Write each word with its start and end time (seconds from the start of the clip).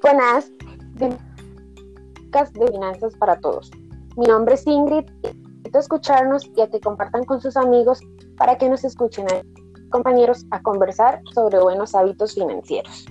Buenas, 0.00 0.52
de 0.94 1.16
finanzas 2.70 3.16
para 3.16 3.40
todos. 3.40 3.70
Mi 4.16 4.26
nombre 4.26 4.54
es 4.54 4.64
Ingrid. 4.66 5.04
Invito 5.24 5.78
a 5.78 5.80
escucharnos 5.80 6.48
y 6.56 6.60
a 6.60 6.70
que 6.70 6.78
compartan 6.80 7.24
con 7.24 7.40
sus 7.40 7.56
amigos 7.56 8.00
para 8.36 8.56
que 8.56 8.68
nos 8.68 8.84
escuchen, 8.84 9.26
compañeros, 9.90 10.46
a 10.52 10.62
conversar 10.62 11.20
sobre 11.34 11.58
buenos 11.58 11.96
hábitos 11.96 12.34
financieros. 12.34 13.06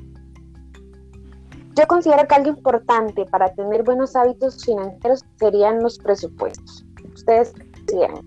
Yo 1.76 1.86
considero 1.88 2.26
que 2.26 2.36
algo 2.36 2.50
importante 2.50 3.26
para 3.26 3.54
tener 3.54 3.84
buenos 3.84 4.16
hábitos 4.16 4.63
financieros 4.63 5.26
serían 5.38 5.84
los 5.84 5.99
presupuestos. 5.99 6.85
Ustedes 7.13 7.54
consideran. 7.76 8.22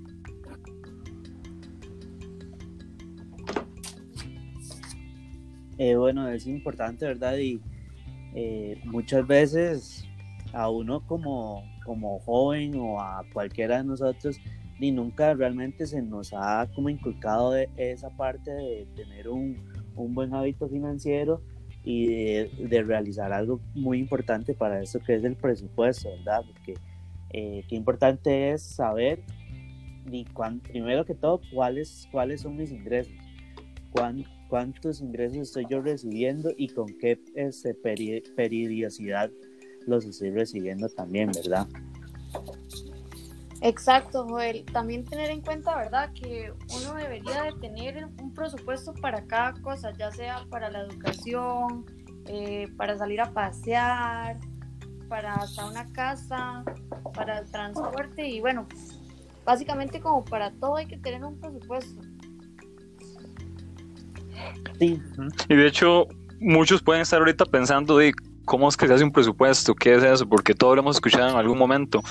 Eh, 5.79 5.97
bueno, 5.97 6.29
es 6.29 6.47
importante, 6.47 7.07
¿verdad? 7.07 7.39
Y 7.39 7.63
eh, 8.35 8.81
muchas 8.85 9.27
veces 9.27 10.05
a 10.53 10.69
uno 10.69 11.07
como, 11.07 11.65
como 11.85 12.19
joven 12.21 12.75
o 12.77 13.01
a 13.01 13.25
cualquiera 13.33 13.79
de 13.79 13.85
nosotros 13.85 14.39
ni 14.79 14.91
nunca 14.91 15.35
realmente 15.35 15.87
se 15.87 16.01
nos 16.01 16.33
ha 16.33 16.67
como 16.75 16.89
inculcado 16.89 17.55
esa 17.77 18.09
parte 18.17 18.51
de 18.51 18.87
tener 18.97 19.29
un, 19.29 19.59
un 19.95 20.15
buen 20.15 20.35
hábito 20.35 20.69
financiero 20.69 21.43
y 21.85 22.07
de, 22.07 22.83
realizar 22.83 23.33
algo 23.33 23.61
muy 23.75 23.99
importante 23.99 24.55
para 24.55 24.83
eso 24.83 25.01
que 25.01 25.15
es 25.15 25.25
el 25.25 25.37
presupuesto, 25.37 26.11
¿verdad? 26.11 26.43
Porque 26.47 26.75
eh, 27.31 27.65
qué 27.69 27.77
importante 27.77 28.53
es 28.53 28.63
saber, 28.63 29.21
y 30.11 30.27
primero 30.63 31.05
que 31.05 31.15
todo, 31.15 31.41
cuáles, 31.53 32.09
cuáles 32.11 32.43
son 32.43 32.57
mis 32.57 32.71
ingresos, 32.71 33.13
cuántos 33.93 35.01
ingresos 35.01 35.39
estoy 35.39 35.67
yo 35.69 35.81
recibiendo 35.81 36.51
y 36.57 36.69
con 36.69 36.87
qué 36.99 37.21
este, 37.35 37.75
periodicidad 37.75 39.31
los 39.87 40.05
estoy 40.05 40.31
recibiendo 40.31 40.89
también, 40.89 41.31
¿verdad? 41.33 41.67
Exacto, 43.63 44.27
Joel. 44.27 44.65
También 44.73 45.05
tener 45.05 45.31
en 45.31 45.43
cuenta, 45.43 45.77
¿verdad?, 45.77 46.13
que 46.15 46.53
uno 46.77 46.95
debería 46.95 47.43
de 47.43 47.53
tener 47.61 48.07
un 48.21 48.33
presupuesto 48.33 48.95
para 48.95 49.27
cada 49.27 49.53
cosa, 49.61 49.93
ya 49.99 50.11
sea 50.11 50.47
para 50.49 50.71
la 50.71 50.81
educación, 50.81 51.85
eh, 52.27 52.69
para 52.77 52.97
salir 52.97 53.21
a 53.21 53.33
pasear, 53.33 54.39
para 55.09 55.35
hasta 55.35 55.69
una 55.69 55.93
casa, 55.93 56.65
para 57.15 57.41
el 57.41 57.51
transporte 57.51 58.27
y 58.27 58.41
bueno, 58.41 58.67
básicamente 59.45 60.01
como 60.01 60.25
para 60.25 60.53
todo 60.53 60.77
hay 60.77 60.87
que 60.87 60.97
tener 60.97 61.23
un 61.25 61.39
presupuesto. 61.39 62.01
Y 65.49 65.55
de 65.55 65.67
hecho, 65.67 66.07
muchos 66.41 66.83
pueden 66.83 67.03
estar 67.03 67.19
ahorita 67.19 67.45
pensando 67.45 67.99
de 67.99 68.13
cómo 68.45 68.69
es 68.69 68.77
que 68.77 68.87
se 68.89 68.95
hace 68.95 69.05
un 69.05 69.13
presupuesto, 69.13 69.75
qué 69.75 69.95
es 69.95 70.03
eso, 70.03 70.29
porque 70.29 70.55
todo 70.55 70.75
lo 70.75 70.81
hemos 70.81 70.97
escuchado 70.97 71.29
en 71.29 71.37
algún 71.37 71.59
momento, 71.59 72.03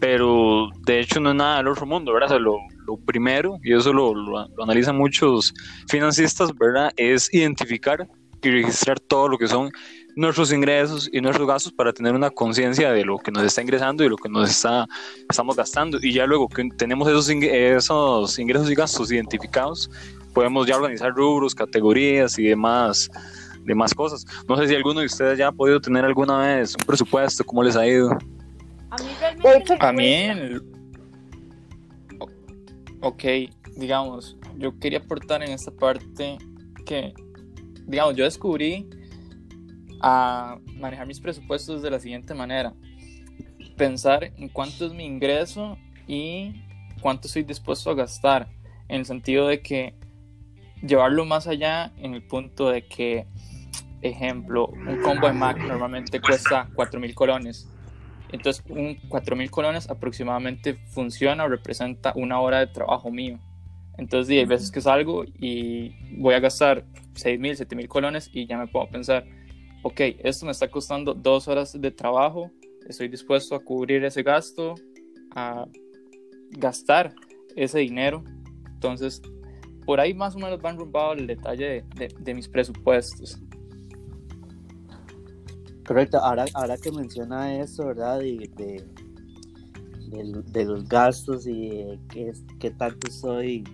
pero 0.00 0.70
de 0.86 1.00
hecho 1.00 1.20
no 1.20 1.30
es 1.30 1.36
nada 1.36 1.58
del 1.58 1.68
otro 1.68 1.86
mundo, 1.86 2.12
¿verdad? 2.12 2.40
lo, 2.40 2.58
primero, 3.04 3.58
y 3.62 3.74
eso 3.74 3.92
lo, 3.92 4.14
lo, 4.14 4.48
analizan 4.62 4.96
muchos 4.96 5.52
financistas, 5.88 6.50
¿verdad? 6.58 6.92
Es 6.96 7.32
identificar 7.32 8.08
y 8.42 8.50
registrar 8.50 8.98
todo 8.98 9.28
lo 9.28 9.38
que 9.38 9.46
son 9.46 9.70
nuestros 10.16 10.52
ingresos 10.52 11.08
y 11.12 11.20
nuestros 11.20 11.46
gastos 11.46 11.72
para 11.72 11.92
tener 11.92 12.14
una 12.14 12.30
conciencia 12.30 12.90
de 12.92 13.04
lo 13.04 13.18
que 13.18 13.30
nos 13.30 13.44
está 13.44 13.62
ingresando 13.62 14.04
y 14.04 14.08
lo 14.08 14.16
que 14.16 14.28
nos 14.28 14.50
está, 14.50 14.86
estamos 15.28 15.56
gastando. 15.56 15.98
Y 16.02 16.12
ya 16.12 16.26
luego 16.26 16.48
que 16.48 16.68
tenemos 16.76 17.08
esos, 17.08 17.28
esos 17.28 18.38
ingresos 18.38 18.70
y 18.70 18.74
gastos 18.74 19.12
identificados, 19.12 19.90
podemos 20.32 20.66
ya 20.66 20.76
organizar 20.76 21.12
rubros, 21.12 21.54
categorías 21.54 22.38
y 22.38 22.44
demás 22.44 23.10
demás 23.64 23.94
cosas. 23.94 24.26
No 24.48 24.56
sé 24.56 24.68
si 24.68 24.74
alguno 24.74 25.00
de 25.00 25.06
ustedes 25.06 25.38
ya 25.38 25.48
ha 25.48 25.52
podido 25.52 25.80
tener 25.80 26.04
alguna 26.04 26.38
vez 26.38 26.74
un 26.78 26.84
presupuesto, 26.86 27.44
¿cómo 27.44 27.62
les 27.62 27.76
ha 27.76 27.86
ido? 27.86 28.10
A 28.90 28.96
mí 29.02 29.08
realmente... 29.20 29.76
A 29.80 29.92
mí... 29.92 30.28
Ok, 33.00 33.24
digamos, 33.76 34.36
yo 34.58 34.78
quería 34.78 35.00
aportar 35.00 35.42
en 35.42 35.50
esta 35.50 35.72
parte 35.72 36.38
que, 36.86 37.12
digamos, 37.86 38.14
yo 38.14 38.24
descubrí 38.24 38.88
a 40.00 40.58
manejar 40.76 41.06
mis 41.06 41.20
presupuestos 41.20 41.82
de 41.82 41.90
la 41.90 41.98
siguiente 41.98 42.34
manera. 42.34 42.74
Pensar 43.76 44.24
en 44.36 44.48
cuánto 44.48 44.86
es 44.86 44.92
mi 44.92 45.04
ingreso 45.04 45.76
y 46.06 46.62
cuánto 47.00 47.26
estoy 47.26 47.42
dispuesto 47.42 47.90
a 47.90 47.94
gastar. 47.94 48.48
En 48.88 49.00
el 49.00 49.06
sentido 49.06 49.48
de 49.48 49.62
que 49.62 49.96
llevarlo 50.82 51.24
más 51.24 51.46
allá 51.46 51.92
en 51.98 52.14
el 52.14 52.22
punto 52.22 52.70
de 52.70 52.86
que 52.86 53.26
ejemplo, 54.02 54.66
un 54.66 55.00
combo 55.00 55.28
de 55.28 55.32
Mac 55.32 55.58
normalmente 55.58 56.20
cuesta 56.20 56.68
4.000 56.74 57.14
colones. 57.14 57.68
Entonces, 58.30 58.64
un 58.68 58.96
4.000 59.08 59.50
colones 59.50 59.88
aproximadamente 59.88 60.74
funciona 60.88 61.44
o 61.44 61.48
representa 61.48 62.12
una 62.16 62.40
hora 62.40 62.60
de 62.60 62.66
trabajo 62.66 63.10
mío. 63.10 63.38
Entonces, 63.98 64.36
hay 64.36 64.44
veces 64.44 64.70
que 64.70 64.80
salgo 64.80 65.24
y 65.24 65.94
voy 66.16 66.34
a 66.34 66.40
gastar 66.40 66.84
6.000, 67.14 67.66
7.000 67.66 67.88
colones 67.88 68.30
y 68.32 68.46
ya 68.46 68.58
me 68.58 68.66
puedo 68.66 68.88
pensar, 68.88 69.24
ok, 69.82 70.00
esto 70.18 70.46
me 70.46 70.52
está 70.52 70.68
costando 70.68 71.14
dos 71.14 71.46
horas 71.46 71.78
de 71.78 71.90
trabajo, 71.90 72.50
estoy 72.88 73.08
dispuesto 73.08 73.54
a 73.54 73.60
cubrir 73.60 74.04
ese 74.04 74.22
gasto, 74.22 74.74
a 75.36 75.66
gastar 76.50 77.14
ese 77.54 77.80
dinero. 77.80 78.24
Entonces, 78.66 79.22
por 79.84 80.00
ahí 80.00 80.14
más 80.14 80.34
o 80.34 80.38
menos 80.38 80.60
van 80.60 80.78
rumbado 80.78 81.12
el 81.14 81.26
detalle 81.26 81.84
de, 82.18 82.34
mis 82.34 82.48
presupuestos. 82.48 83.38
Correcto, 85.86 86.18
ahora, 86.18 86.44
ahora 86.54 86.76
que 86.76 86.92
menciona 86.92 87.58
eso, 87.58 87.86
¿verdad? 87.86 88.20
De, 88.20 88.84
de, 90.52 90.64
los 90.64 90.88
gastos 90.88 91.46
y 91.46 91.98
qué, 92.08 92.32
qué 92.60 92.70
tanto 92.70 93.08
estoy, 93.08 93.64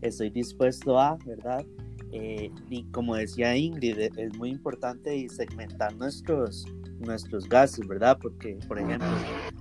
estoy 0.00 0.30
dispuesto 0.30 0.98
a, 0.98 1.16
¿verdad? 1.26 1.64
Eh, 2.12 2.50
y 2.68 2.84
como 2.90 3.16
decía 3.16 3.56
Ingrid, 3.56 3.98
e, 3.98 4.10
es 4.18 4.36
muy 4.36 4.50
importante 4.50 5.26
segmentar 5.30 5.96
nuestros, 5.96 6.66
nuestros 7.00 7.48
gastos, 7.48 7.88
¿verdad? 7.88 8.18
Porque, 8.20 8.58
por 8.68 8.78
ejemplo, 8.78 9.08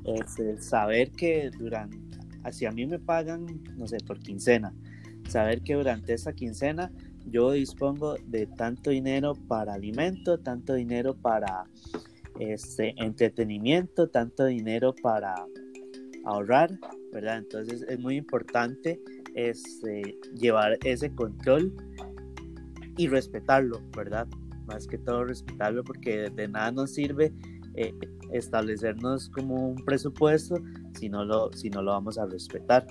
es 0.03 0.37
el 0.37 0.61
saber 0.61 1.11
que 1.11 1.49
durante, 1.57 1.97
si 2.51 2.65
a 2.65 2.71
mí 2.71 2.85
me 2.85 2.99
pagan, 2.99 3.45
no 3.77 3.87
sé, 3.87 3.97
por 4.05 4.19
quincena, 4.19 4.73
saber 5.31 5.61
que 5.61 5.73
durante 5.73 6.13
esa 6.13 6.33
quincena 6.33 6.91
yo 7.25 7.51
dispongo 7.51 8.15
de 8.27 8.47
tanto 8.47 8.89
dinero 8.89 9.35
para 9.47 9.73
alimento, 9.73 10.39
tanto 10.39 10.73
dinero 10.73 11.15
para 11.15 11.65
este, 12.39 12.93
entretenimiento, 12.97 14.09
tanto 14.09 14.45
dinero 14.45 14.93
para 15.01 15.35
ahorrar, 16.25 16.71
¿verdad? 17.11 17.37
Entonces 17.37 17.83
es 17.87 17.99
muy 17.99 18.17
importante 18.17 18.99
este, 19.35 20.17
llevar 20.35 20.77
ese 20.83 21.13
control 21.13 21.73
y 22.97 23.07
respetarlo, 23.07 23.81
¿verdad? 23.95 24.27
Más 24.65 24.87
que 24.87 24.97
todo 24.97 25.25
respetarlo 25.25 25.83
porque 25.83 26.29
de 26.29 26.47
nada 26.47 26.71
nos 26.71 26.91
sirve 26.91 27.33
eh, 27.75 27.93
establecernos 28.31 29.29
como 29.29 29.69
un 29.69 29.85
presupuesto 29.85 30.55
si 30.99 31.09
no 31.09 31.23
lo, 31.23 31.51
si 31.53 31.69
no 31.69 31.81
lo 31.81 31.91
vamos 31.91 32.17
a 32.17 32.25
respetar. 32.25 32.85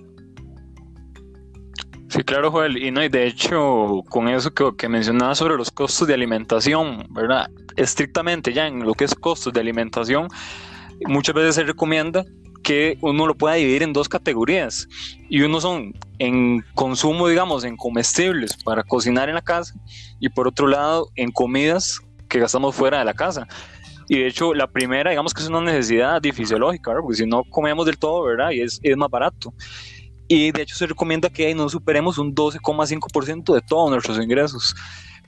Claro, 2.31 2.53
Joel. 2.53 2.81
Y 2.81 2.93
no, 2.93 3.03
y 3.03 3.09
de 3.09 3.27
hecho, 3.27 4.05
con 4.09 4.29
eso 4.29 4.55
que, 4.55 4.71
que 4.79 4.89
mencionaba 4.89 5.35
sobre 5.35 5.57
los 5.57 5.69
costos 5.69 6.07
de 6.07 6.15
alimentación, 6.15 7.09
¿verdad? 7.11 7.51
Estrictamente 7.75 8.53
ya 8.53 8.69
en 8.69 8.85
lo 8.85 8.95
que 8.95 9.03
es 9.03 9.17
costos 9.17 9.53
de 9.53 9.59
alimentación, 9.59 10.29
muchas 11.09 11.35
veces 11.35 11.57
se 11.57 11.65
recomienda 11.65 12.25
que 12.63 12.97
uno 13.01 13.27
lo 13.27 13.35
pueda 13.35 13.57
dividir 13.57 13.83
en 13.83 13.93
dos 13.93 14.09
categorías. 14.09 14.87
Y 15.29 15.43
uno 15.43 15.61
son 15.61 15.93
en 16.21 16.65
consumo, 16.77 17.27
digamos, 17.27 17.65
en 17.65 17.77
comestibles 17.77 18.57
para 18.62 18.85
cocinar 18.85 19.29
en 19.29 19.35
la 19.35 19.43
casa, 19.43 19.75
y 20.21 20.29
por 20.29 20.47
otro 20.47 20.69
lado, 20.69 21.09
en 21.17 21.33
comidas 21.33 22.00
que 22.29 22.38
gastamos 22.38 22.76
fuera 22.76 23.00
de 23.00 23.06
la 23.06 23.15
casa. 23.15 23.49
Y 24.09 24.21
de 24.21 24.29
hecho, 24.29 24.55
la 24.55 24.69
primera, 24.69 25.11
digamos 25.11 25.35
que 25.35 25.43
es 25.43 25.49
una 25.49 25.62
necesidad 25.62 26.23
fisiológica, 26.23 26.93
porque 27.03 27.17
si 27.17 27.26
no 27.26 27.43
comemos 27.50 27.87
del 27.87 27.99
todo, 27.99 28.23
¿verdad? 28.23 28.53
Y 28.53 28.61
es, 28.61 28.79
es 28.85 28.97
más 28.97 29.11
barato. 29.11 29.53
Y 30.32 30.53
de 30.53 30.62
hecho 30.62 30.77
se 30.77 30.87
recomienda 30.87 31.29
que 31.29 31.53
no 31.56 31.69
superemos 31.69 32.17
un 32.17 32.32
12,5% 32.32 33.53
de 33.53 33.61
todos 33.62 33.91
nuestros 33.91 34.17
ingresos. 34.23 34.77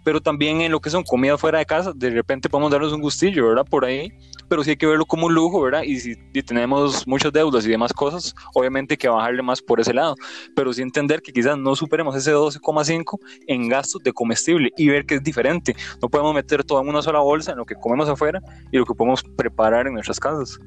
Pero 0.04 0.20
también 0.20 0.60
en 0.60 0.70
lo 0.70 0.80
que 0.80 0.90
son 0.90 1.02
comida 1.02 1.36
fuera 1.36 1.58
de 1.58 1.66
casa, 1.66 1.92
de 1.92 2.10
repente 2.10 2.48
podemos 2.48 2.70
darnos 2.70 2.92
un 2.92 3.00
gustillo, 3.00 3.48
¿verdad? 3.48 3.66
Por 3.68 3.84
ahí. 3.84 4.12
Pero 4.48 4.62
sí 4.62 4.70
hay 4.70 4.76
que 4.76 4.86
verlo 4.86 5.04
como 5.04 5.26
un 5.26 5.34
lujo, 5.34 5.60
¿verdad? 5.60 5.82
Y 5.82 5.98
si 5.98 6.14
tenemos 6.44 7.04
muchas 7.08 7.32
deudas 7.32 7.66
y 7.66 7.70
demás 7.70 7.92
cosas, 7.92 8.32
obviamente 8.54 8.94
hay 8.94 8.98
que 8.98 9.08
bajarle 9.08 9.42
más 9.42 9.60
por 9.60 9.80
ese 9.80 9.92
lado. 9.92 10.14
Pero 10.54 10.72
sí 10.72 10.82
entender 10.82 11.20
que 11.20 11.32
quizás 11.32 11.58
no 11.58 11.74
superemos 11.74 12.14
ese 12.14 12.32
12,5 12.32 13.18
en 13.48 13.68
gastos 13.68 14.04
de 14.04 14.12
comestible 14.12 14.70
y 14.76 14.86
ver 14.86 15.04
que 15.04 15.16
es 15.16 15.22
diferente. 15.24 15.74
No 16.00 16.08
podemos 16.10 16.32
meter 16.32 16.62
todo 16.62 16.80
en 16.80 16.88
una 16.88 17.02
sola 17.02 17.18
bolsa 17.18 17.50
en 17.50 17.58
lo 17.58 17.64
que 17.64 17.74
comemos 17.74 18.08
afuera 18.08 18.40
y 18.70 18.78
lo 18.78 18.86
que 18.86 18.94
podemos 18.94 19.24
preparar 19.36 19.88
en 19.88 19.94
nuestras 19.94 20.20
casas. 20.20 20.60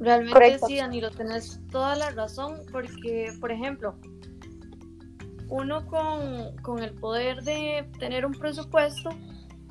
Realmente 0.00 0.58
sí, 0.66 0.76
Danilo, 0.76 1.10
tenés 1.10 1.60
toda 1.70 1.96
la 1.96 2.10
razón, 2.10 2.62
porque, 2.70 3.32
por 3.40 3.50
ejemplo, 3.50 3.96
uno 5.48 5.86
con, 5.86 6.78
el 6.82 6.94
poder 6.94 7.42
de 7.42 7.88
tener 7.98 8.24
un 8.26 8.32
presupuesto 8.32 9.10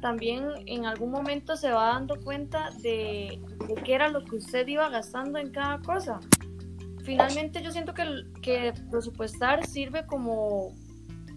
también 0.01 0.45
en 0.65 0.85
algún 0.85 1.12
momento 1.12 1.56
se 1.56 1.71
va 1.71 1.88
dando 1.88 2.19
cuenta 2.24 2.69
de, 2.81 3.41
de 3.68 3.75
qué 3.83 3.95
era 3.95 4.09
lo 4.09 4.24
que 4.24 4.35
usted 4.35 4.68
iba 4.68 4.89
gastando 4.89 5.39
en 5.39 5.51
cada 5.51 5.79
cosa. 5.79 6.19
Finalmente 7.03 7.63
yo 7.63 7.71
siento 7.71 7.94
que, 7.94 8.03
que 8.41 8.73
presupuestar 8.91 9.65
sirve 9.65 10.06
como, 10.06 10.75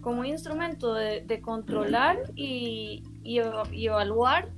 como 0.01 0.19
un 0.19 0.25
instrumento 0.25 0.93
de, 0.93 1.21
de 1.21 1.41
controlar 1.41 2.17
y, 2.35 3.03
y, 3.23 3.39
y 3.71 3.87
evaluar 3.87 4.49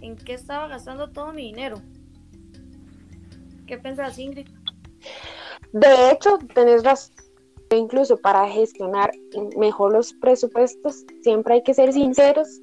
en 0.00 0.16
qué 0.16 0.34
estaba 0.34 0.68
gastando 0.68 1.10
todo 1.10 1.32
mi 1.32 1.42
dinero. 1.42 1.82
¿Qué 3.70 3.78
pensás, 3.78 4.18
Ingrid? 4.18 4.48
De 5.72 6.10
hecho, 6.10 6.38
tenés 6.56 6.82
razón. 6.82 7.14
Incluso 7.70 8.16
para 8.16 8.48
gestionar 8.48 9.12
mejor 9.56 9.92
los 9.92 10.12
presupuestos, 10.14 11.04
siempre 11.22 11.54
hay 11.54 11.62
que 11.62 11.72
ser 11.72 11.92
sinceros 11.92 12.60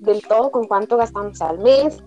del 0.00 0.20
todo 0.20 0.50
con 0.50 0.66
cuánto 0.66 0.98
gastamos 0.98 1.40
al 1.40 1.58
mes, 1.60 2.04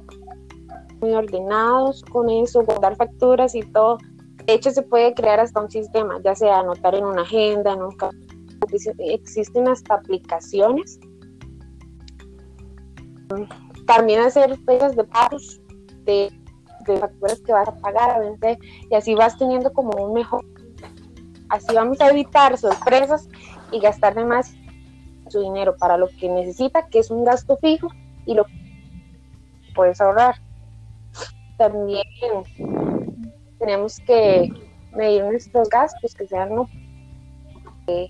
muy 1.02 1.14
ordenados 1.14 2.04
con 2.04 2.30
eso, 2.30 2.62
guardar 2.62 2.96
facturas 2.98 3.56
y 3.56 3.62
todo. 3.62 3.98
De 4.46 4.54
hecho, 4.54 4.70
se 4.70 4.84
puede 4.84 5.16
crear 5.16 5.40
hasta 5.40 5.62
un 5.62 5.72
sistema, 5.72 6.22
ya 6.24 6.36
sea 6.36 6.60
anotar 6.60 6.94
en 6.94 7.06
una 7.06 7.24
agenda, 7.24 7.74
en 7.74 7.82
un 7.82 7.98
existen 9.00 9.68
hasta 9.68 9.96
aplicaciones. 9.96 11.00
También 13.88 14.20
hacer 14.22 14.56
fechas 14.68 14.96
de 14.96 15.04
pagos 15.04 15.60
de, 16.04 16.32
de, 16.86 16.98
facturas 17.00 17.40
que 17.40 17.52
vas 17.52 17.68
a 17.68 17.76
pagar 17.76 18.12
a 18.12 18.20
vencer 18.20 18.58
y 18.90 18.96
así 18.96 19.16
vas 19.16 19.38
teniendo 19.38 19.72
como 19.74 19.92
un 20.04 20.14
mejor. 20.14 20.46
Así 21.50 21.74
vamos 21.74 22.02
a 22.02 22.10
evitar 22.10 22.58
sorpresas 22.58 23.28
y 23.72 23.80
gastar 23.80 24.16
de 24.16 24.26
más 24.26 24.56
su 25.30 25.42
dinero 25.42 25.76
para 25.78 25.98
lo 25.98 26.08
que 26.08 26.30
necesita, 26.30 26.88
que 26.88 27.00
es 27.00 27.12
un 27.12 27.24
gasto 27.24 27.58
fijo, 27.58 27.90
y 28.26 28.34
lo 28.34 28.46
puedes 29.74 30.00
ahorrar. 30.02 30.36
También 31.58 32.04
tenemos 33.60 34.00
que 34.02 34.52
medir 34.94 35.24
nuestros 35.24 35.70
gastos, 35.70 36.14
que 36.16 36.28
sean 36.28 36.56
no. 36.56 36.70
Eh, 37.88 38.10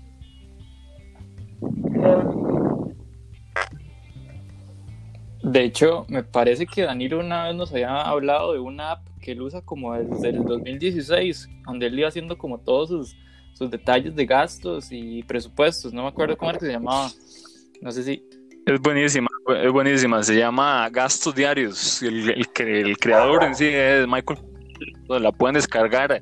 de 5.46 5.62
hecho, 5.62 6.06
me 6.08 6.24
parece 6.24 6.66
que 6.66 6.82
Danilo 6.82 7.20
una 7.20 7.44
vez 7.44 7.54
nos 7.54 7.70
había 7.70 8.00
hablado 8.00 8.52
de 8.52 8.58
una 8.58 8.90
app 8.90 9.06
que 9.22 9.30
él 9.30 9.42
usa 9.42 9.60
como 9.62 9.94
desde 9.94 10.30
el 10.30 10.44
2016, 10.44 11.48
donde 11.64 11.86
él 11.86 11.96
iba 12.00 12.08
haciendo 12.08 12.36
como 12.36 12.58
todos 12.58 12.88
sus, 12.88 13.16
sus 13.52 13.70
detalles 13.70 14.16
de 14.16 14.26
gastos 14.26 14.88
y 14.90 15.22
presupuestos. 15.22 15.92
No 15.92 16.02
me 16.02 16.08
acuerdo 16.08 16.36
cómo 16.36 16.50
era 16.50 16.58
que 16.58 16.66
se 16.66 16.72
llamaba. 16.72 17.10
No 17.80 17.92
sé 17.92 18.02
si. 18.02 18.24
Es 18.66 18.80
buenísima, 18.80 19.28
es 19.62 19.70
buenísima. 19.70 20.20
Se 20.24 20.36
llama 20.36 20.88
Gastos 20.90 21.32
Diarios. 21.32 22.02
El, 22.02 22.28
el, 22.28 22.46
el 22.58 22.98
creador 22.98 23.44
en 23.44 23.54
sí 23.54 23.66
es 23.66 24.04
Michael. 24.04 24.40
La 25.08 25.30
pueden 25.30 25.54
descargar 25.54 26.20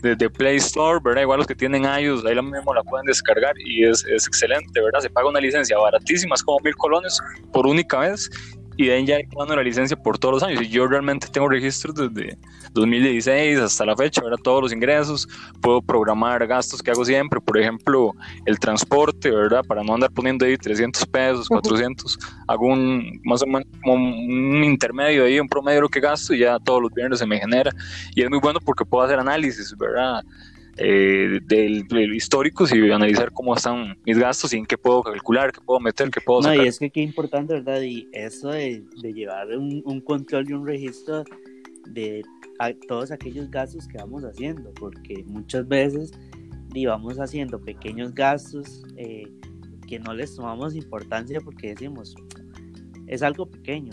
desde 0.00 0.30
Play 0.30 0.56
Store, 0.56 0.98
¿verdad? 1.04 1.22
Igual 1.22 1.38
los 1.40 1.46
que 1.46 1.54
tienen 1.54 1.84
iOS, 1.84 2.24
ahí 2.24 2.34
la 2.34 2.40
mismo 2.40 2.72
la 2.72 2.82
pueden 2.82 3.04
descargar 3.04 3.52
y 3.66 3.84
es, 3.84 4.04
es 4.06 4.26
excelente, 4.26 4.80
¿verdad? 4.80 5.00
Se 5.00 5.10
paga 5.10 5.28
una 5.28 5.40
licencia 5.40 5.76
baratísima, 5.76 6.34
es 6.34 6.42
como 6.42 6.58
mil 6.64 6.74
colones 6.74 7.20
por 7.52 7.66
única 7.66 7.98
vez 7.98 8.30
y 8.76 8.86
de 8.86 8.94
ahí 8.94 9.06
ya 9.06 9.18
dando 9.36 9.56
la 9.56 9.62
licencia 9.62 9.96
por 9.96 10.18
todos 10.18 10.34
los 10.34 10.42
años. 10.42 10.62
Y 10.62 10.68
yo 10.68 10.86
realmente 10.86 11.26
tengo 11.28 11.48
registros 11.48 11.94
desde 11.94 12.36
2016 12.72 13.58
hasta 13.58 13.86
la 13.86 13.96
fecha, 13.96 14.22
¿verdad? 14.22 14.38
Todos 14.42 14.62
los 14.62 14.72
ingresos, 14.72 15.28
puedo 15.60 15.82
programar 15.82 16.46
gastos 16.46 16.82
que 16.82 16.90
hago 16.90 17.04
siempre, 17.04 17.40
por 17.40 17.58
ejemplo, 17.58 18.12
el 18.46 18.58
transporte, 18.58 19.30
¿verdad? 19.30 19.64
Para 19.64 19.82
no 19.82 19.94
andar 19.94 20.10
poniendo 20.10 20.44
ahí 20.44 20.56
300 20.56 21.06
pesos, 21.06 21.48
400, 21.48 22.18
hago 22.48 22.66
un, 22.66 23.20
más 23.24 23.42
o 23.42 23.46
menos 23.46 23.66
como 23.82 23.94
un 23.94 24.64
intermedio 24.64 25.24
ahí, 25.24 25.38
un 25.38 25.48
promedio 25.48 25.76
de 25.76 25.82
lo 25.82 25.88
que 25.88 26.00
gasto 26.00 26.34
y 26.34 26.38
ya 26.38 26.58
todos 26.58 26.82
los 26.82 26.92
viernes 26.92 27.18
se 27.18 27.26
me 27.26 27.38
genera. 27.38 27.70
Y 28.14 28.22
es 28.22 28.30
muy 28.30 28.38
bueno 28.38 28.58
porque 28.64 28.84
puedo 28.84 29.04
hacer 29.04 29.18
análisis, 29.18 29.74
¿verdad? 29.76 30.22
Eh, 30.78 31.40
del, 31.44 31.86
del, 31.86 32.14
histórico 32.14 32.64
y 32.70 32.90
analizar 32.90 33.30
cómo 33.32 33.54
están 33.54 33.98
mis 34.06 34.16
gastos 34.16 34.54
y 34.54 34.56
en 34.56 34.66
qué 34.66 34.78
puedo 34.78 35.02
calcular, 35.02 35.52
qué 35.52 35.60
puedo 35.60 35.80
meter, 35.80 36.10
qué 36.10 36.20
puedo 36.20 36.42
sacar. 36.42 36.56
No, 36.56 36.64
y 36.64 36.68
es 36.68 36.78
que 36.78 36.90
qué 36.90 37.02
importante, 37.02 37.54
¿verdad? 37.54 37.82
Y 37.82 38.08
eso 38.12 38.48
de, 38.48 38.82
de 39.02 39.12
llevar 39.12 39.48
un, 39.56 39.82
un, 39.84 40.00
control 40.00 40.48
y 40.48 40.52
un 40.54 40.66
registro 40.66 41.24
de 41.88 42.22
a, 42.58 42.72
todos 42.88 43.10
aquellos 43.10 43.50
gastos 43.50 43.86
que 43.86 43.98
vamos 43.98 44.24
haciendo, 44.24 44.72
porque 44.74 45.22
muchas 45.26 45.68
veces 45.68 46.12
vamos 46.86 47.18
haciendo 47.18 47.60
pequeños 47.60 48.14
gastos 48.14 48.82
eh, 48.96 49.30
que 49.86 49.98
no 49.98 50.14
les 50.14 50.34
tomamos 50.34 50.74
importancia 50.74 51.38
porque 51.40 51.68
decimos, 51.74 52.14
es 53.06 53.22
algo 53.22 53.46
pequeño. 53.46 53.92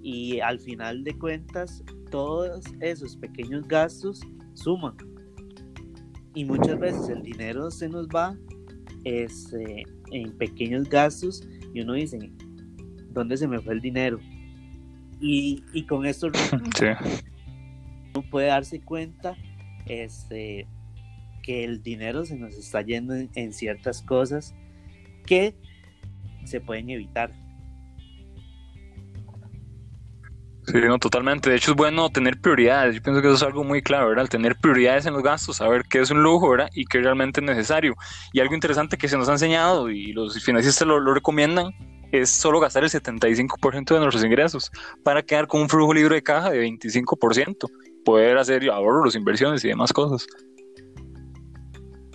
Y 0.00 0.38
al 0.40 0.60
final 0.60 1.02
de 1.02 1.18
cuentas, 1.18 1.82
todos 2.10 2.64
esos 2.80 3.16
pequeños 3.16 3.66
gastos 3.66 4.20
suman 4.52 4.94
y 6.34 6.44
muchas 6.44 6.78
veces 6.78 7.08
el 7.08 7.22
dinero 7.22 7.70
se 7.70 7.88
nos 7.88 8.08
va 8.08 8.36
este, 9.04 9.84
en 10.10 10.36
pequeños 10.36 10.88
gastos 10.88 11.46
y 11.72 11.80
uno 11.80 11.94
dice, 11.94 12.18
¿dónde 13.10 13.36
se 13.36 13.46
me 13.46 13.60
fue 13.60 13.74
el 13.74 13.80
dinero? 13.80 14.18
Y, 15.20 15.62
y 15.72 15.86
con 15.86 16.06
esto 16.06 16.30
sí. 16.78 16.86
uno 18.14 18.30
puede 18.30 18.48
darse 18.48 18.80
cuenta 18.80 19.36
este, 19.86 20.66
que 21.42 21.64
el 21.64 21.82
dinero 21.82 22.24
se 22.24 22.36
nos 22.36 22.54
está 22.54 22.82
yendo 22.82 23.14
en, 23.14 23.30
en 23.34 23.52
ciertas 23.52 24.02
cosas 24.02 24.54
que 25.26 25.54
se 26.44 26.60
pueden 26.60 26.90
evitar. 26.90 27.32
Sí, 30.66 30.80
no, 30.86 30.98
totalmente. 30.98 31.50
De 31.50 31.56
hecho, 31.56 31.72
es 31.72 31.76
bueno 31.76 32.08
tener 32.08 32.40
prioridades. 32.40 32.94
Yo 32.94 33.02
pienso 33.02 33.20
que 33.20 33.28
eso 33.28 33.36
es 33.36 33.42
algo 33.42 33.64
muy 33.64 33.82
claro, 33.82 34.08
¿verdad? 34.08 34.26
tener 34.28 34.56
prioridades 34.56 35.04
en 35.06 35.12
los 35.12 35.22
gastos, 35.22 35.56
saber 35.56 35.84
qué 35.88 36.00
es 36.00 36.10
un 36.10 36.22
lujo, 36.22 36.48
¿verdad? 36.48 36.70
Y 36.74 36.86
qué 36.86 37.00
realmente 37.00 37.40
es 37.40 37.46
necesario. 37.46 37.94
Y 38.32 38.40
algo 38.40 38.54
interesante 38.54 38.96
que 38.96 39.08
se 39.08 39.18
nos 39.18 39.28
ha 39.28 39.32
enseñado 39.32 39.90
y 39.90 40.12
los 40.12 40.42
financistas 40.42 40.88
lo, 40.88 40.98
lo 41.00 41.12
recomiendan 41.12 41.72
es 42.12 42.30
solo 42.30 42.60
gastar 42.60 42.84
el 42.84 42.90
75% 42.90 43.94
de 43.94 44.00
nuestros 44.00 44.24
ingresos 44.24 44.70
para 45.02 45.22
quedar 45.22 45.46
con 45.46 45.62
un 45.62 45.68
flujo 45.68 45.92
libre 45.92 46.16
de 46.16 46.22
caja 46.22 46.50
de 46.50 46.64
25%, 46.64 47.70
poder 48.04 48.38
hacer 48.38 48.68
ahorros, 48.70 49.16
inversiones 49.16 49.64
y 49.64 49.68
demás 49.68 49.92
cosas. 49.92 50.26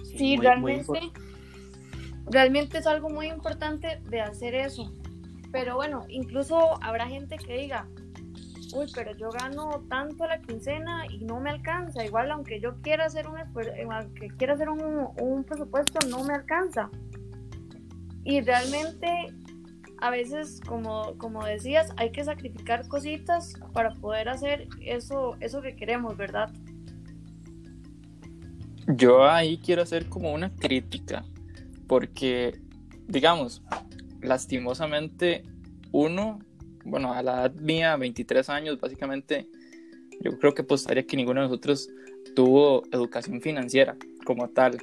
Sí, 0.04 0.18
sí 0.18 0.38
muy, 0.38 0.46
realmente, 0.46 0.86
muy 0.88 1.12
realmente 2.32 2.78
es 2.78 2.88
algo 2.88 3.10
muy 3.10 3.28
importante 3.28 4.02
de 4.10 4.22
hacer 4.22 4.56
eso. 4.56 4.92
Pero 5.52 5.76
bueno, 5.76 6.06
incluso 6.10 6.82
habrá 6.84 7.08
gente 7.08 7.38
que 7.38 7.58
diga, 7.58 7.88
uy, 8.74 8.88
pero 8.94 9.16
yo 9.16 9.30
gano 9.30 9.84
tanto 9.90 10.26
la 10.28 10.40
quincena 10.42 11.06
y 11.10 11.20
no 11.20 11.40
me 11.40 11.50
alcanza. 11.50 12.06
Igual, 12.06 12.32
aunque 12.32 12.60
yo 12.60 12.82
quiera 12.82 13.06
hacer 13.06 13.28
un, 13.28 13.38
aunque 13.38 14.28
quiera 14.38 14.54
hacer 14.54 14.70
un, 14.70 15.08
un 15.20 15.44
presupuesto, 15.44 16.00
no 16.08 16.24
me 16.24 16.34
alcanza. 16.34 16.90
Y 18.24 18.42
realmente, 18.42 19.08
a 20.00 20.10
veces, 20.10 20.62
como, 20.68 21.18
como 21.18 21.44
decías, 21.46 21.94
hay 21.98 22.12
que 22.12 22.24
sacrificar 22.24 22.88
cositas 22.88 23.54
para 23.74 23.94
poder 23.96 24.30
hacer 24.30 24.68
eso, 24.82 25.36
eso 25.40 25.62
que 25.62 25.76
queremos, 25.76 26.16
¿verdad? 26.18 26.52
Yo 28.88 29.28
ahí 29.28 29.58
quiero 29.58 29.84
hacer 29.84 30.10
como 30.10 30.34
una 30.34 30.54
crítica, 30.56 31.24
porque, 31.88 32.60
digamos, 33.08 33.64
lastimosamente, 34.22 35.44
uno 35.92 36.40
bueno, 36.86 37.14
a 37.14 37.22
la 37.22 37.46
edad 37.46 37.56
mía, 37.56 37.96
23 37.96 38.50
años, 38.50 38.80
básicamente, 38.80 39.48
yo 40.22 40.38
creo 40.38 40.54
que 40.54 40.62
apostaría 40.62 41.06
que 41.06 41.18
ninguno 41.18 41.42
de 41.42 41.48
nosotros 41.48 41.90
tuvo 42.36 42.84
educación 42.92 43.42
financiera 43.42 43.96
como 44.26 44.50
tal. 44.50 44.78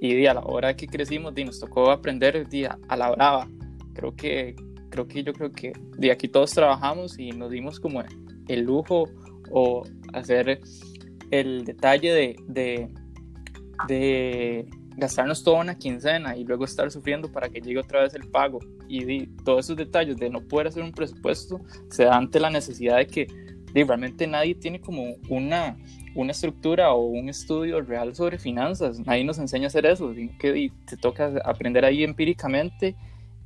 Y 0.00 0.26
a 0.26 0.34
la 0.34 0.40
hora 0.40 0.74
que 0.74 0.86
crecimos, 0.86 1.32
nos 1.34 1.60
tocó 1.60 1.90
aprender 1.90 2.46
a 2.88 2.96
la 2.96 3.10
brava. 3.10 3.48
Creo 3.94 4.14
que, 4.16 4.56
creo 4.90 5.06
que 5.06 5.22
yo 5.22 5.32
creo 5.32 5.52
que 5.52 5.72
de 5.96 6.10
aquí 6.10 6.28
todos 6.28 6.52
trabajamos 6.52 7.18
y 7.18 7.30
nos 7.30 7.50
dimos 7.50 7.78
como 7.78 8.02
el 8.48 8.60
lujo 8.62 9.08
o 9.50 9.84
hacer 10.12 10.60
el 11.30 11.64
detalle 11.64 12.12
de, 12.12 12.36
de, 12.48 12.88
de 13.86 14.66
gastarnos 14.96 15.42
toda 15.42 15.60
una 15.60 15.76
quincena 15.76 16.36
y 16.36 16.44
luego 16.44 16.64
estar 16.64 16.90
sufriendo 16.90 17.30
para 17.30 17.48
que 17.48 17.60
llegue 17.60 17.78
otra 17.78 18.02
vez 18.02 18.14
el 18.14 18.28
pago. 18.28 18.60
Y, 18.88 19.26
todos 19.44 19.66
esos 19.66 19.76
detalles 19.76 20.16
de 20.16 20.30
no 20.30 20.40
poder 20.40 20.68
hacer 20.68 20.82
un 20.82 20.92
presupuesto 20.92 21.60
se 21.90 22.04
da 22.04 22.16
ante 22.16 22.38
la 22.40 22.50
necesidad 22.50 22.98
de 22.98 23.06
que 23.06 23.26
realmente 23.74 24.26
nadie 24.26 24.54
tiene 24.54 24.80
como 24.80 25.16
una, 25.28 25.76
una 26.14 26.32
estructura 26.32 26.92
o 26.92 27.04
un 27.06 27.28
estudio 27.28 27.80
real 27.80 28.14
sobre 28.14 28.38
finanzas. 28.38 29.00
Nadie 29.00 29.24
nos 29.24 29.38
enseña 29.38 29.64
a 29.64 29.68
hacer 29.68 29.86
eso, 29.86 30.12
que 30.38 30.70
te 30.86 30.96
toca 30.96 31.32
aprender 31.44 31.84
ahí 31.84 32.04
empíricamente. 32.04 32.94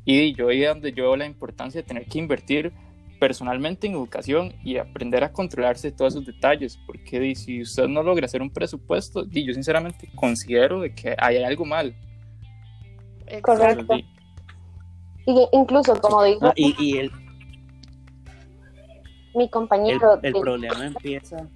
Y 0.05 0.35
yo 0.35 0.49
ahí 0.49 0.63
donde 0.63 0.93
yo 0.93 1.05
veo 1.05 1.17
la 1.17 1.27
importancia 1.27 1.81
de 1.81 1.87
tener 1.87 2.07
que 2.07 2.19
invertir 2.19 2.73
personalmente 3.19 3.87
en 3.87 3.95
educación 3.95 4.55
y 4.63 4.77
aprender 4.77 5.25
a 5.25 5.33
controlarse 5.33 5.93
todos 5.93 6.15
esos 6.15 6.27
detalles, 6.27 6.79
porque 6.87 7.35
si 7.35 7.63
usted 7.63 7.89
no 7.89 8.03
logra 8.03 8.27
hacer 8.27 8.43
un 8.43 8.51
presupuesto, 8.51 9.25
yo 9.27 9.53
sinceramente 9.53 10.09
considero 10.15 10.81
de 10.81 10.95
que 10.95 11.15
hay 11.19 11.43
algo 11.43 11.65
mal. 11.65 11.95
Correcto. 13.43 13.95
Y 15.27 15.49
incluso, 15.53 16.01
como 16.01 16.23
digo... 16.23 16.47
Ah, 16.47 16.53
y, 16.55 16.75
y, 16.79 16.99
el, 16.99 17.11
mi 19.37 19.51
compañero. 19.51 20.19
El, 20.23 20.33
problema 20.33 20.87
empieza. 20.87 21.49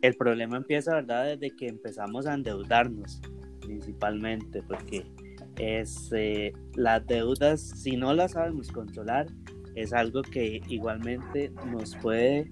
El 0.00 0.14
problema 0.16 0.56
empieza, 0.56 0.94
¿verdad? 0.94 1.36
Desde 1.36 1.54
que 1.54 1.68
empezamos 1.68 2.26
a 2.26 2.34
endeudarnos, 2.34 3.20
principalmente, 3.60 4.62
porque 4.62 5.04
es, 5.58 6.10
eh, 6.12 6.52
las 6.74 7.06
deudas, 7.06 7.60
si 7.60 7.96
no 7.96 8.12
las 8.14 8.32
sabemos 8.32 8.70
controlar, 8.70 9.26
es 9.74 9.92
algo 9.92 10.22
que 10.22 10.60
igualmente 10.68 11.52
nos 11.66 11.96
puede 11.96 12.50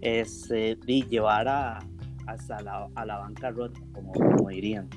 este, 0.00 0.76
llevar 1.08 1.48
a, 1.48 1.78
hasta 2.26 2.60
la, 2.60 2.88
a 2.94 3.06
la 3.06 3.18
bancarrota, 3.18 3.80
como, 3.92 4.12
como 4.12 4.48
dirían. 4.48 4.88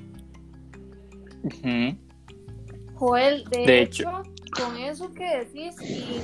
Joel, 2.96 3.44
de, 3.46 3.82
hecho, 3.82 4.24
con 4.56 4.78
eso 4.78 5.12
que 5.12 5.40
decís, 5.40 5.76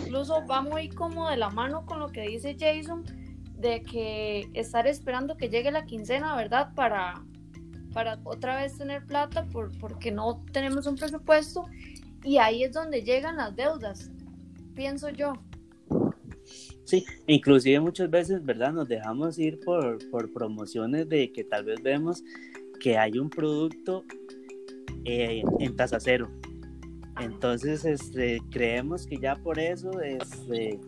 incluso 0.03 0.45
va 0.45 0.61
muy 0.61 0.89
como 0.89 1.29
de 1.29 1.37
la 1.37 1.49
mano 1.49 1.85
con 1.85 1.99
lo 1.99 2.09
que 2.09 2.21
dice 2.21 2.55
Jason, 2.59 3.03
de 3.57 3.83
que 3.83 4.49
estar 4.53 4.87
esperando 4.87 5.37
que 5.37 5.49
llegue 5.49 5.71
la 5.71 5.85
quincena, 5.85 6.35
¿verdad? 6.35 6.73
Para, 6.73 7.21
para 7.93 8.19
otra 8.23 8.57
vez 8.57 8.77
tener 8.77 9.05
plata 9.05 9.45
por, 9.45 9.77
porque 9.79 10.11
no 10.11 10.43
tenemos 10.51 10.87
un 10.87 10.95
presupuesto 10.95 11.65
y 12.23 12.37
ahí 12.37 12.63
es 12.63 12.73
donde 12.73 13.03
llegan 13.03 13.37
las 13.37 13.55
deudas, 13.55 14.09
pienso 14.75 15.09
yo. 15.09 15.33
Sí, 16.85 17.05
inclusive 17.27 17.79
muchas 17.79 18.09
veces, 18.09 18.43
¿verdad? 18.43 18.73
Nos 18.73 18.87
dejamos 18.87 19.39
ir 19.39 19.59
por, 19.61 19.97
por 20.09 20.31
promociones 20.33 21.07
de 21.07 21.31
que 21.31 21.43
tal 21.43 21.63
vez 21.63 21.81
vemos 21.81 22.23
que 22.79 22.97
hay 22.97 23.17
un 23.17 23.29
producto 23.29 24.03
eh, 25.05 25.43
en 25.59 25.75
tasa 25.75 25.99
cero. 25.99 26.29
Entonces, 27.19 27.85
este, 27.85 28.41
creemos 28.49 29.05
que 29.05 29.17
ya 29.17 29.35
por 29.35 29.59
eso 29.59 30.01
este, 30.01 30.79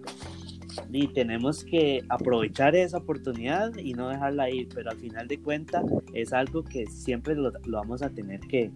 y 0.91 1.07
tenemos 1.07 1.63
que 1.63 2.03
aprovechar 2.09 2.75
esa 2.75 2.97
oportunidad 2.97 3.75
y 3.77 3.93
no 3.93 4.09
dejarla 4.09 4.49
ir, 4.49 4.69
pero 4.73 4.91
al 4.91 4.97
final 4.97 5.27
de 5.27 5.39
cuentas 5.39 5.83
es 6.13 6.33
algo 6.33 6.63
que 6.63 6.85
siempre 6.87 7.35
lo, 7.35 7.51
lo 7.65 7.77
vamos 7.77 8.01
a 8.01 8.09
tener 8.09 8.39
que, 8.41 8.71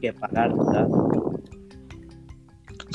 que 0.00 0.12
pagar, 0.12 0.52
¿verdad? 0.54 0.88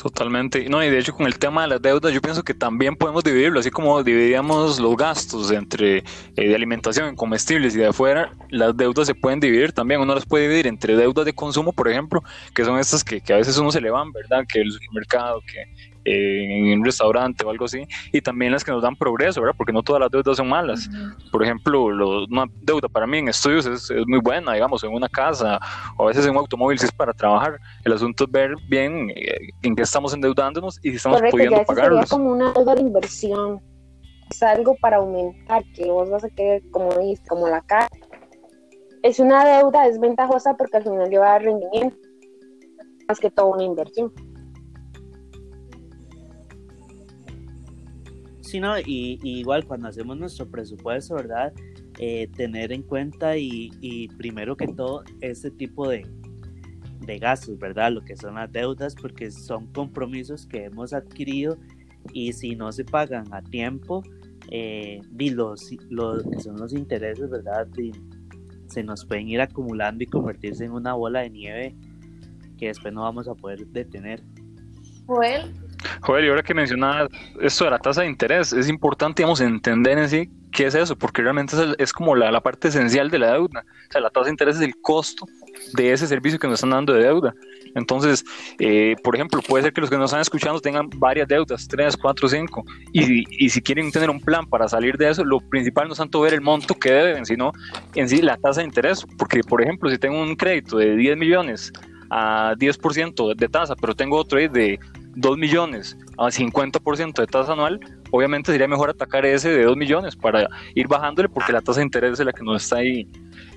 Totalmente. 0.02 0.68
No, 0.68 0.84
y 0.84 0.90
de 0.90 0.98
hecho 0.98 1.14
con 1.14 1.26
el 1.26 1.38
tema 1.38 1.62
de 1.62 1.68
las 1.68 1.82
deudas, 1.82 2.12
yo 2.12 2.20
pienso 2.20 2.42
que 2.42 2.54
también 2.54 2.96
podemos 2.96 3.24
dividirlo, 3.24 3.60
así 3.60 3.70
como 3.70 4.02
dividíamos 4.02 4.78
los 4.78 4.96
gastos 4.96 5.50
entre 5.50 5.98
eh, 5.98 6.04
de 6.36 6.54
alimentación 6.54 7.08
en 7.08 7.16
comestibles 7.16 7.74
y 7.74 7.78
de 7.78 7.86
afuera, 7.86 8.30
las 8.50 8.76
deudas 8.76 9.06
se 9.06 9.14
pueden 9.14 9.40
dividir 9.40 9.72
también. 9.72 10.00
Uno 10.00 10.14
las 10.14 10.26
puede 10.26 10.44
dividir 10.44 10.66
entre 10.66 10.96
deudas 10.96 11.24
de 11.24 11.32
consumo, 11.32 11.72
por 11.72 11.88
ejemplo, 11.88 12.22
que 12.54 12.64
son 12.64 12.78
estas 12.78 13.02
que, 13.02 13.20
que 13.20 13.32
a 13.32 13.36
veces 13.36 13.56
uno 13.58 13.72
se 13.72 13.80
le 13.80 13.90
van, 13.90 14.12
¿verdad? 14.12 14.44
Que 14.46 14.60
el 14.60 14.70
supermercado, 14.70 15.40
que 15.40 15.64
en 16.06 16.78
un 16.78 16.84
restaurante 16.84 17.44
o 17.44 17.50
algo 17.50 17.64
así, 17.64 17.86
y 18.12 18.20
también 18.20 18.52
las 18.52 18.64
que 18.64 18.70
nos 18.70 18.82
dan 18.82 18.96
progreso, 18.96 19.40
¿verdad? 19.40 19.54
Porque 19.56 19.72
no 19.72 19.82
todas 19.82 20.00
las 20.00 20.10
deudas 20.10 20.36
son 20.36 20.48
malas. 20.48 20.88
Por 21.32 21.42
ejemplo, 21.42 21.84
una 21.84 22.46
deuda 22.62 22.88
para 22.88 23.06
mí 23.06 23.18
en 23.18 23.28
estudios 23.28 23.66
es, 23.66 23.90
es, 23.90 24.06
muy 24.06 24.20
buena, 24.20 24.52
digamos, 24.52 24.82
en 24.84 24.92
una 24.92 25.08
casa 25.08 25.58
o 25.96 26.04
a 26.04 26.06
veces 26.08 26.24
en 26.24 26.32
un 26.32 26.38
automóvil 26.38 26.78
si 26.78 26.86
es 26.86 26.92
para 26.92 27.12
trabajar. 27.12 27.58
El 27.84 27.92
asunto 27.92 28.24
es 28.24 28.30
ver 28.30 28.54
bien 28.68 29.10
eh, 29.10 29.48
en 29.62 29.74
qué 29.74 29.82
estamos 29.82 30.14
endeudándonos 30.14 30.78
y 30.82 30.90
si 30.90 30.96
estamos 30.96 31.20
pudiendo 31.30 31.64
pagarlos. 31.64 32.08
Sería 32.08 32.16
como 32.16 32.32
una 32.32 32.52
deuda 32.52 32.74
de 32.74 32.80
inversión. 32.82 33.60
Es 34.30 34.42
algo 34.42 34.76
para 34.80 34.96
aumentar, 34.96 35.62
que 35.74 35.86
vos 35.86 36.10
vas 36.10 36.24
a 36.24 36.30
querer, 36.30 36.62
como 36.70 36.92
dices, 36.94 37.24
como 37.28 37.48
la 37.48 37.60
casa. 37.62 37.88
Es 39.02 39.20
una 39.20 39.44
deuda, 39.44 39.86
es 39.86 40.00
ventajosa 40.00 40.56
porque 40.56 40.78
al 40.78 40.82
final 40.82 41.08
lleva 41.08 41.34
a 41.34 41.38
rendimiento, 41.38 41.96
más 43.06 43.20
que 43.20 43.30
todo 43.30 43.52
una 43.52 43.62
inversión. 43.62 44.12
Sí, 48.46 48.60
no, 48.60 48.78
y, 48.78 49.18
igual 49.24 49.64
cuando 49.66 49.88
hacemos 49.88 50.16
nuestro 50.16 50.48
presupuesto, 50.48 51.16
¿verdad? 51.16 51.52
Eh, 51.98 52.28
tener 52.36 52.72
en 52.72 52.82
cuenta 52.82 53.36
y, 53.36 53.72
y, 53.80 54.06
primero 54.06 54.56
que 54.56 54.68
todo 54.68 55.02
este 55.20 55.50
tipo 55.50 55.88
de, 55.88 56.06
de 57.00 57.18
gastos, 57.18 57.58
¿verdad? 57.58 57.90
Lo 57.90 58.02
que 58.02 58.16
son 58.16 58.36
las 58.36 58.52
deudas, 58.52 58.94
porque 58.94 59.32
son 59.32 59.66
compromisos 59.72 60.46
que 60.46 60.66
hemos 60.66 60.92
adquirido 60.92 61.58
y 62.12 62.32
si 62.34 62.54
no 62.54 62.70
se 62.70 62.84
pagan 62.84 63.26
a 63.32 63.42
tiempo, 63.42 64.04
eh, 64.52 65.00
los, 65.18 65.72
los, 65.90 66.22
que 66.22 66.38
son 66.38 66.56
los 66.56 66.72
intereses, 66.72 67.28
¿verdad? 67.28 67.66
se 68.68 68.82
nos 68.84 69.04
pueden 69.04 69.28
ir 69.28 69.40
acumulando 69.40 70.04
y 70.04 70.06
convertirse 70.06 70.64
en 70.64 70.72
una 70.72 70.94
bola 70.94 71.20
de 71.20 71.30
nieve 71.30 71.76
que 72.58 72.68
después 72.68 72.94
no 72.94 73.02
vamos 73.02 73.26
a 73.28 73.34
poder 73.34 73.66
detener. 73.66 74.22
Joel, 75.06 75.52
Joder, 76.00 76.24
y 76.24 76.28
ahora 76.28 76.42
que 76.42 76.54
mencionabas 76.54 77.08
esto 77.40 77.64
de 77.64 77.70
la 77.70 77.78
tasa 77.78 78.02
de 78.02 78.08
interés, 78.08 78.52
es 78.52 78.68
importante, 78.68 79.22
digamos, 79.22 79.40
entender 79.40 79.98
en 79.98 80.08
sí 80.08 80.30
qué 80.52 80.66
es 80.66 80.74
eso, 80.74 80.96
porque 80.96 81.22
realmente 81.22 81.54
es, 81.78 81.92
como 81.92 82.16
la, 82.16 82.40
parte 82.40 82.68
esencial 82.68 83.10
de 83.10 83.18
la 83.18 83.32
deuda. 83.32 83.64
O 83.88 83.92
sea, 83.92 84.00
la 84.00 84.10
tasa 84.10 84.26
de 84.26 84.30
interés 84.30 84.56
es 84.56 84.62
el 84.62 84.74
costo 84.80 85.26
de 85.74 85.92
ese 85.92 86.06
servicio 86.06 86.38
que 86.38 86.46
nos 86.46 86.54
están 86.54 86.70
dando 86.70 86.94
de 86.94 87.02
deuda. 87.02 87.34
Entonces, 87.74 88.24
eh, 88.58 88.96
por 89.04 89.14
ejemplo, 89.14 89.42
puede 89.42 89.64
ser 89.64 89.72
que 89.74 89.82
los 89.82 89.90
que 89.90 89.96
nos 89.96 90.06
están 90.06 90.22
escuchando 90.22 90.60
tengan 90.60 90.88
varias 90.96 91.28
deudas, 91.28 91.68
tres, 91.68 91.94
cuatro, 91.94 92.26
cinco, 92.26 92.64
y, 92.92 93.44
y 93.44 93.50
si 93.50 93.60
quieren 93.60 93.92
tener 93.92 94.08
un 94.08 94.20
plan 94.20 94.46
para 94.46 94.66
salir 94.66 94.96
de 94.96 95.10
eso, 95.10 95.24
lo 95.24 95.40
principal 95.40 95.88
no 95.88 95.92
es 95.92 95.98
tanto 95.98 96.22
ver 96.22 96.32
el 96.32 96.40
monto 96.40 96.74
que 96.74 96.90
deben, 96.90 97.26
sino 97.26 97.52
en 97.94 98.08
sí 98.08 98.22
la 98.22 98.38
tasa 98.38 98.60
de 98.60 98.66
interés. 98.66 99.04
Porque, 99.18 99.40
por 99.42 99.60
ejemplo, 99.62 99.90
si 99.90 99.98
tengo 99.98 100.20
un 100.20 100.36
crédito 100.36 100.78
de 100.78 100.96
10 100.96 101.18
millones 101.18 101.70
a 102.08 102.54
10% 102.56 103.34
de 103.34 103.48
tasa, 103.48 103.74
pero 103.76 103.94
tengo 103.94 104.16
otro 104.16 104.38
de 104.38 104.78
2 105.16 105.38
millones 105.38 105.96
a 106.18 106.26
50% 106.26 107.14
de 107.14 107.26
tasa 107.26 107.52
anual, 107.52 107.80
obviamente 108.10 108.52
sería 108.52 108.68
mejor 108.68 108.90
atacar 108.90 109.24
ese 109.26 109.50
de 109.50 109.64
2 109.64 109.76
millones 109.76 110.14
para 110.14 110.46
ir 110.74 110.86
bajándole 110.86 111.28
porque 111.28 111.52
la 111.52 111.60
tasa 111.60 111.80
de 111.80 111.86
interés 111.86 112.20
es 112.20 112.26
la 112.26 112.32
que 112.32 112.44
nos 112.44 112.62
está 112.62 112.76
ahí 112.76 113.08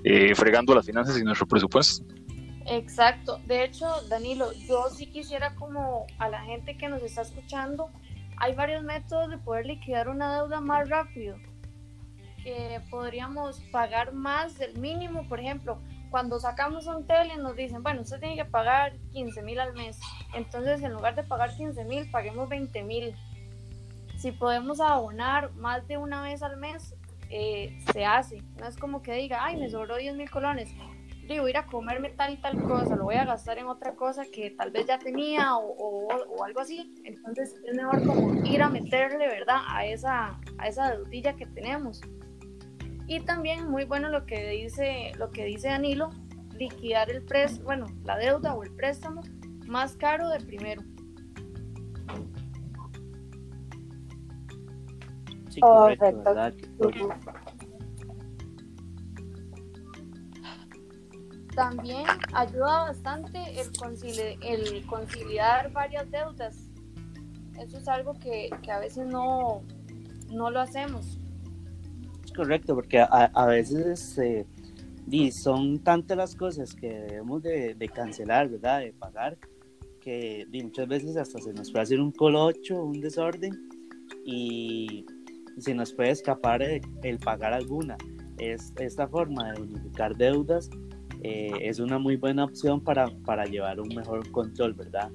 eh, 0.04 0.34
fregando 0.36 0.74
las 0.74 0.86
finanzas 0.86 1.18
y 1.20 1.24
nuestro 1.24 1.48
presupuesto. 1.48 2.06
Exacto. 2.66 3.39
De 3.46 3.63
hecho, 3.63 3.88
Danilo, 4.10 4.51
yo 4.68 4.89
sí 4.89 5.08
quisiera 5.08 5.56
como 5.56 6.06
a 6.18 6.30
la 6.30 6.42
gente 6.44 6.78
que 6.78 6.88
nos 6.88 7.01
está 7.04 7.24
escuchando, 7.24 7.89
hay 8.38 8.54
varios 8.56 8.84
métodos 8.84 9.30
de 9.30 9.38
poder 9.38 9.66
liquidar 9.66 10.08
una 10.08 10.36
deuda 10.36 10.62
más 10.62 10.88
rápido. 10.88 11.36
Que 12.44 12.80
podríamos 12.89 13.60
pagar 13.72 14.13
más 14.13 14.58
del 14.58 14.78
mínimo, 14.80 15.28
por 15.28 15.39
ejemplo, 15.39 15.80
cuando 16.10 16.39
sacamos 16.39 16.88
un 16.88 17.06
tele 17.06 17.38
nos 17.38 17.56
dicen, 17.56 17.84
bueno, 17.84 18.01
usted 18.01 18.20
tiene 18.20 18.36
que 18.36 18.46
pagar 18.46 18.98
15 19.12 19.42
mil 19.44 19.60
al 19.60 19.74
mes. 19.74 20.00
Entonces, 20.34 20.82
en 20.82 20.92
lugar 20.92 21.16
de 21.16 21.24
pagar 21.24 21.56
15 21.56 21.86
mil, 21.86 22.10
paguemos 22.10 22.50
20 22.50 22.84
mil. 22.84 23.16
Si 24.18 24.32
podemos 24.32 24.80
abonar 24.82 25.54
más 25.54 25.88
de 25.88 25.98
una 25.98 26.22
vez 26.22 26.44
al 26.44 26.58
mes, 26.58 26.96
eh, 27.30 27.78
se 27.94 28.06
hace. 28.06 28.42
No 28.60 28.68
es 28.68 28.75
como 28.78 29.01
que 29.01 29.13
diga, 29.13 29.44
ay, 29.44 29.58
me 29.58 29.70
sobró 29.70 29.98
10 29.98 30.16
mil 30.16 30.30
colones. 30.30 30.70
Digo, 31.28 31.48
ir 31.48 31.58
a 31.58 31.68
comerme 31.68 32.10
tal 32.10 32.34
y 32.34 32.38
tal 32.38 32.60
cosa, 32.63 32.96
lo 32.96 33.04
voy 33.04 33.16
a 33.16 33.24
gastar 33.24 33.60
en 33.60 33.68
otra 33.68 33.94
cosa 33.94 34.24
que 34.34 34.50
tal 34.50 34.72
vez 34.72 34.88
ya 34.88 34.98
tenía 34.98 35.58
o, 35.58 36.08
o, 36.08 36.44
algo 36.44 36.60
así. 36.60 36.92
Entonces, 37.06 37.56
es 37.68 37.75
mejor 37.75 38.04
como 38.04 38.34
ir 38.46 38.63
a 38.63 38.70
meterle, 38.70 39.28
¿verdad? 39.28 39.62
A 39.68 39.86
esa, 39.86 40.39
a 40.58 40.68
esa 40.68 40.89
deudilla 40.89 41.36
que 41.36 41.46
tenemos. 41.46 42.01
Y 43.10 43.22
también 43.22 43.72
muy 43.72 43.86
bueno 43.86 44.08
lo 44.10 44.28
que 44.28 44.50
dice, 44.50 45.13
lo 45.18 45.32
que 45.32 45.44
dice 45.46 45.70
Danilo, 45.70 46.12
liquidar 46.54 47.10
el 47.10 47.24
préstamo, 47.24 47.66
bueno, 47.66 47.88
la 48.04 48.16
deuda 48.18 48.54
o 48.54 48.62
el 48.62 48.72
préstamo 48.75 49.24
más 49.66 49.96
caro 49.96 50.30
de 50.30 50.39
primero. 50.39 50.84
Sí, 55.50 55.60
correcto, 55.60 56.36
También 61.56 62.06
ayuda 62.34 62.84
bastante 62.84 63.39
el, 63.60 64.38
el 64.44 64.86
conciliar 64.86 65.72
varias 65.72 66.12
deudas. 66.12 66.70
Eso 67.58 67.80
es 67.80 67.88
algo 67.88 68.13
que, 68.20 68.51
que 68.62 68.72
a 68.72 68.78
veces 68.78 69.08
no, 69.08 69.63
no 70.32 70.51
lo 70.51 70.60
hacemos 70.60 71.19
correcto, 72.39 72.74
porque 72.74 73.00
a, 73.01 73.46
veces 73.48 74.17
eh, 74.17 74.46
son 75.34 75.79
tantas 75.79 76.15
las 76.15 76.36
cosas 76.36 76.74
que 76.74 76.88
debemos 76.88 77.43
de, 77.43 77.91
cancelar, 77.93 78.48
¿verdad? 78.48 78.79
De 78.79 78.93
pagar, 78.93 79.38
que 80.00 80.48
muchas 80.63 80.88
veces 80.88 81.17
hasta 81.17 81.39
se 81.39 81.51
nos 81.51 81.69
puede 81.69 81.84
hacer 81.84 82.00
un 82.00 82.13
colocho, 82.13 82.81
un 82.81 83.01
desorden, 83.01 83.51
y 84.25 85.05
se 85.58 85.74
nos 85.74 85.91
puede 85.91 86.12
escapar 86.12 86.63
el, 86.63 87.19
pagar 87.19 87.51
alguna. 87.53 87.98
Es, 88.38 88.72
esta 88.79 89.05
forma 89.05 89.51
de 89.51 89.62
unificar 89.62 90.15
deudas 90.15 90.69
eh, 91.22 91.51
es 91.60 91.79
una 91.79 92.00
muy 92.00 92.15
buena 92.15 92.46
opción 92.46 92.81
para, 92.81 93.08
para 93.25 93.43
llevar 93.43 93.81
un 93.81 93.89
mejor 93.89 94.31
control, 94.31 94.75
¿verdad? 94.75 95.12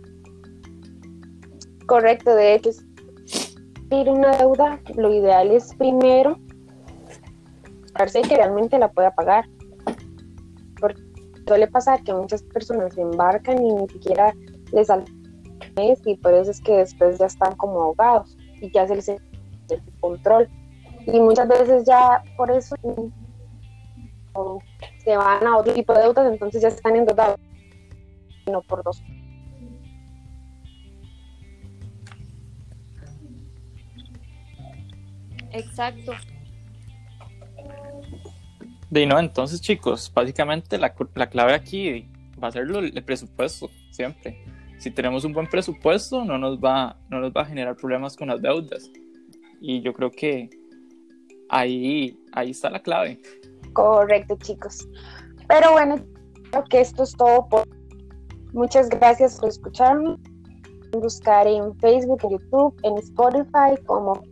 Correcto, 1.87 2.35
de 2.35 2.57
hecho, 2.57 2.69
ir 3.90 4.11
una 4.11 4.37
deuda, 4.37 4.78
lo 4.95 5.11
ideal 5.11 5.50
es 5.52 5.75
primero 5.76 6.38
que 7.95 8.37
realmente 8.37 8.79
la 8.79 8.91
pueda 8.91 9.15
pagar. 9.15 9.45
Porque 10.81 11.03
suele 11.47 11.67
pasar 11.69 12.03
que 12.03 12.13
muchas 12.13 12.43
personas 12.43 12.95
se 12.95 13.01
embarcan 13.01 13.63
y 13.65 13.73
ni 13.73 13.89
siquiera 13.89 14.35
les 14.73 14.89
y 16.05 16.17
por 16.17 16.35
eso 16.35 16.51
es 16.51 16.61
que 16.61 16.79
después 16.79 17.19
ya 17.19 17.27
están 17.27 17.55
como 17.57 17.81
ahogados 17.81 18.37
y 18.61 18.71
ya 18.71 18.87
se 18.87 18.97
les 18.97 19.09
el 19.09 19.21
control. 20.01 20.49
Y 21.07 21.21
muchas 21.21 21.49
veces 21.49 21.85
ya 21.85 22.23
por 22.37 22.51
eso 22.51 22.77
se 24.99 25.17
van 25.17 25.47
a 25.47 25.57
otro 25.57 25.73
tipo 25.73 25.93
de 25.93 26.03
deudas, 26.03 26.33
entonces 26.33 26.63
ya 26.63 26.69
están 26.69 26.97
endeudados, 26.97 27.39
no 28.51 28.63
por 28.63 28.83
dos. 28.83 29.03
Exacto. 35.53 36.13
De 38.95 39.07
no, 39.07 39.19
entonces 39.19 39.61
chicos, 39.61 40.09
básicamente 40.15 40.79
la, 40.79 40.95
la 41.17 41.29
clave 41.29 41.53
aquí 41.53 42.09
va 42.41 42.47
a 42.47 42.53
ser 42.53 42.65
lo, 42.69 42.79
el 42.79 43.03
presupuesto, 43.03 43.69
siempre. 43.91 44.41
Si 44.79 44.89
tenemos 44.89 45.25
un 45.25 45.33
buen 45.33 45.49
presupuesto, 45.49 46.25
no 46.25 46.39
nos, 46.39 46.61
va, 46.61 46.97
no 47.11 47.19
nos 47.19 47.33
va 47.33 47.41
a 47.41 47.45
generar 47.45 47.75
problemas 47.75 48.17
con 48.17 48.29
las 48.29 48.41
deudas. 48.41 48.89
Y 49.61 49.83
yo 49.83 49.93
creo 49.93 50.13
que 50.13 50.49
ahí, 51.49 52.17
ahí 52.35 52.51
está 52.51 52.71
la 52.71 52.81
clave. 52.81 53.21
Correcto, 53.73 54.39
chicos. 54.41 54.87
Pero 55.49 55.73
bueno, 55.73 55.97
creo 56.53 56.63
que 56.63 56.81
esto 56.81 57.03
es 57.03 57.17
todo 57.17 57.49
por 57.49 57.67
Muchas 58.53 58.89
gracias 58.89 59.41
por 59.41 59.49
escucharme. 59.49 60.17
Buscar 60.93 61.49
en 61.49 61.77
Facebook, 61.81 62.21
en 62.23 62.31
YouTube, 62.31 62.81
en 62.85 62.97
Spotify 62.99 63.75
como 63.87 64.23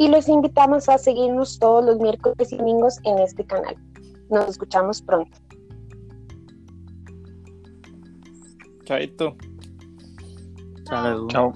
y 0.00 0.08
los 0.08 0.28
invitamos 0.28 0.88
a 0.88 0.96
seguirnos 0.96 1.58
todos 1.58 1.84
los 1.84 1.98
miércoles 1.98 2.50
y 2.50 2.56
domingos 2.56 2.98
en 3.04 3.18
este 3.18 3.44
canal. 3.44 3.76
Nos 4.30 4.48
escuchamos 4.48 5.02
pronto. 5.02 5.36
Chaito. 8.84 9.36
Chao. 10.84 11.28
Chao. 11.28 11.52